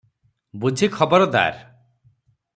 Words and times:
ବୁଝି 0.63 0.89
ଖବରଦାର! 0.95 1.63